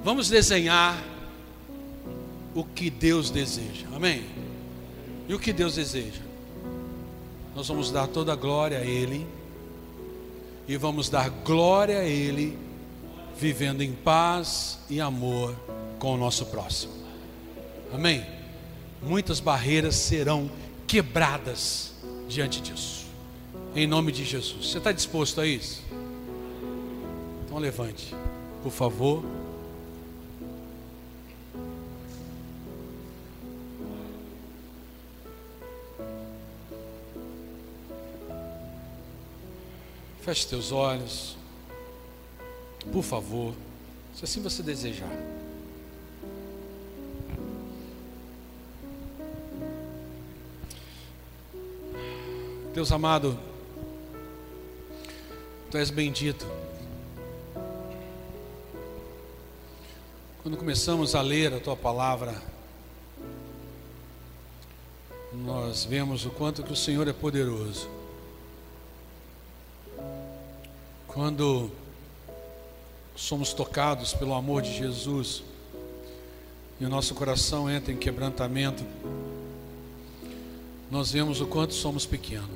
[0.04, 0.98] Vamos desenhar
[2.56, 3.86] o que Deus deseja.
[3.94, 4.41] Amém?
[5.32, 6.20] E o que Deus deseja?
[7.56, 9.26] Nós vamos dar toda a glória a Ele.
[10.68, 12.58] E vamos dar glória a Ele,
[13.38, 15.56] vivendo em paz e amor
[16.00, 16.92] com o nosso próximo.
[17.94, 18.26] Amém?
[19.02, 20.52] Muitas barreiras serão
[20.86, 21.94] quebradas
[22.28, 23.06] diante disso.
[23.74, 24.70] Em nome de Jesus.
[24.70, 25.82] Você está disposto a isso?
[27.46, 28.14] Então levante,
[28.62, 29.24] por favor.
[40.32, 41.36] Feche teus olhos,
[42.90, 43.54] por favor,
[44.16, 45.12] se assim você desejar.
[52.74, 53.38] Deus amado,
[55.70, 56.48] Tu és bendito.
[60.42, 62.42] Quando começamos a ler a Tua palavra,
[65.34, 68.00] nós vemos o quanto que o Senhor é poderoso.
[71.14, 71.70] Quando
[73.18, 75.44] somos tocados pelo amor de Jesus
[76.80, 78.82] e o nosso coração entra em quebrantamento,
[80.90, 82.50] nós vemos o quanto somos pequenos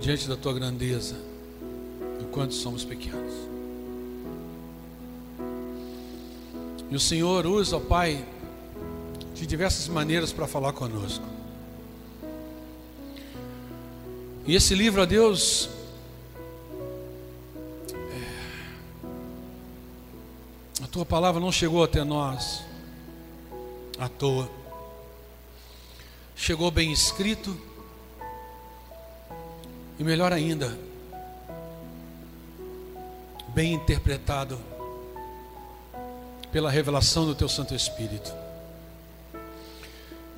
[0.00, 1.16] diante da tua grandeza,
[2.20, 3.32] o quanto somos pequenos.
[6.90, 8.22] E o Senhor usa, Pai,
[9.34, 11.29] de diversas maneiras para falar conosco.
[14.46, 15.68] E esse livro, a Deus,
[20.80, 22.62] é, a tua palavra não chegou até nós
[23.98, 24.50] à toa.
[26.34, 27.60] Chegou bem escrito,
[29.98, 30.76] e melhor ainda,
[33.48, 34.58] bem interpretado
[36.50, 38.39] pela revelação do Teu Santo Espírito.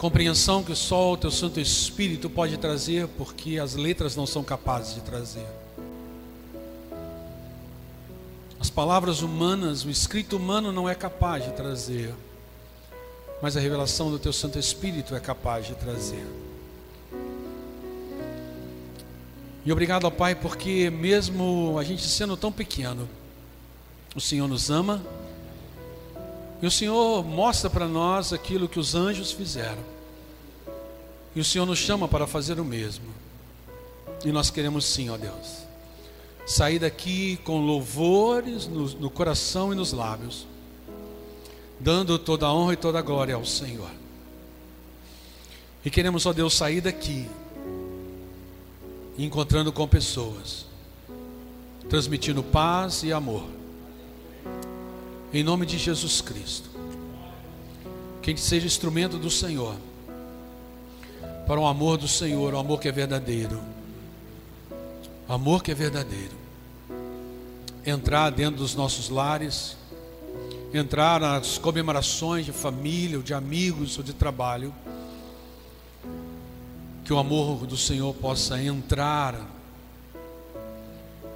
[0.03, 4.97] Compreensão que só o teu Santo Espírito pode trazer, porque as letras não são capazes
[4.97, 5.47] de trazer.
[8.59, 12.13] As palavras humanas, o escrito humano não é capaz de trazer,
[13.41, 16.27] mas a revelação do teu Santo Espírito é capaz de trazer.
[19.65, 23.09] E obrigado ao Pai, porque mesmo a gente sendo tão pequeno,
[24.17, 25.01] o Senhor nos ama,
[26.61, 29.92] e o Senhor mostra para nós aquilo que os anjos fizeram.
[31.35, 33.07] E o Senhor nos chama para fazer o mesmo.
[34.25, 35.65] E nós queremos sim, ó Deus,
[36.47, 40.47] sair daqui com louvores no, no coração e nos lábios,
[41.81, 43.91] dando toda a honra e toda a glória ao Senhor.
[45.85, 47.29] E queremos, ó Deus, sair daqui
[49.19, 50.67] encontrando com pessoas,
[51.89, 53.45] transmitindo paz e amor
[55.33, 56.69] em nome de Jesus Cristo.
[58.21, 59.75] Quem seja instrumento do Senhor,
[61.47, 63.61] para o amor do Senhor, o amor que é verdadeiro,
[65.29, 66.37] amor que é verdadeiro,
[67.85, 69.77] entrar dentro dos nossos lares,
[70.73, 74.73] entrar nas comemorações de família, ou de amigos, ou de trabalho,
[77.05, 79.35] que o amor do Senhor possa entrar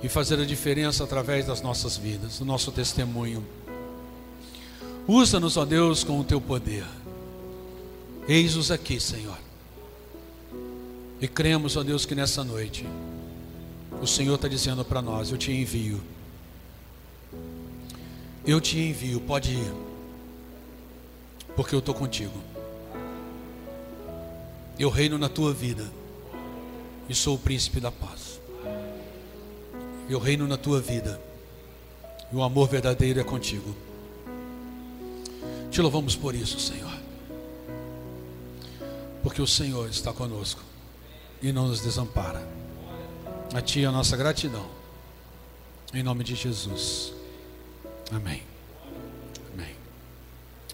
[0.03, 3.45] e fazer a diferença através das nossas vidas, do nosso testemunho.
[5.09, 6.85] Usa-nos, ó Deus, com o teu poder.
[8.29, 9.46] Eis-nos aqui, Senhor.
[11.21, 12.87] E cremos, ó Deus, que nessa noite
[14.03, 16.01] o Senhor está dizendo para nós: Eu te envio.
[18.47, 19.73] Eu te envio, pode ir,
[21.57, 22.39] porque eu estou contigo.
[24.79, 25.91] Eu reino na tua vida
[27.09, 28.41] e sou o príncipe da paz.
[30.09, 31.21] Eu reino na tua vida
[32.33, 33.75] e o amor verdadeiro é contigo.
[35.71, 36.93] Te louvamos por isso, Senhor.
[39.25, 40.66] Porque o Senhor está conosco
[41.49, 42.45] e não nos desampara.
[43.55, 44.67] A Ti a nossa gratidão.
[45.95, 47.13] Em nome de Jesus.
[48.11, 48.43] Amém.
[49.55, 49.77] Amém.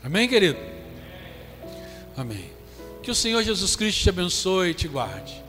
[0.03, 0.59] Amém, querido?
[2.17, 2.51] Amém.
[3.03, 5.43] Que o Senhor Jesus Cristo te abençoe e te guarde.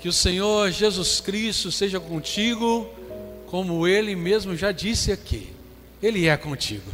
[0.00, 2.88] Que o Senhor Jesus Cristo seja contigo,
[3.48, 5.52] como Ele mesmo já disse aqui.
[6.00, 6.90] Ele é contigo.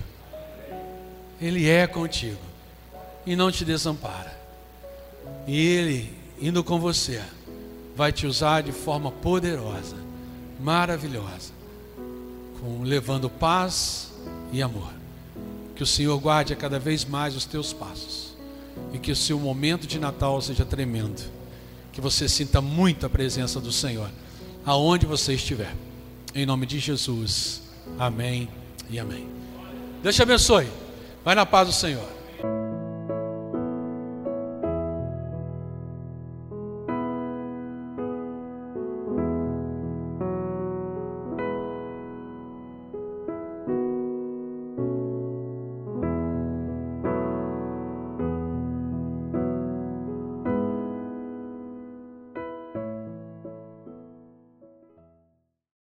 [1.40, 2.40] Ele é contigo
[3.26, 4.34] e não te desampara.
[5.46, 7.22] E Ele, indo com você,
[7.96, 9.96] vai te usar de forma poderosa,
[10.60, 11.52] maravilhosa,
[12.60, 14.12] com, levando paz
[14.52, 14.92] e amor.
[15.74, 18.36] Que o Senhor guarde cada vez mais os teus passos.
[18.92, 21.22] E que o seu momento de Natal seja tremendo.
[21.92, 24.10] Que você sinta muito a presença do Senhor,
[24.64, 25.74] aonde você estiver.
[26.34, 27.62] Em nome de Jesus.
[27.98, 28.48] Amém
[28.90, 29.28] e amém.
[30.02, 30.68] Deus te abençoe.
[31.24, 32.17] Vai na paz do Senhor.